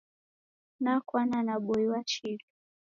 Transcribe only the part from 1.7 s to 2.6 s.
wa chilu.